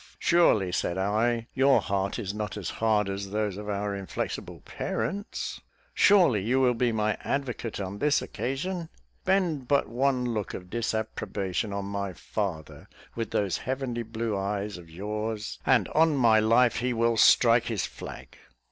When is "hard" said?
2.71-3.07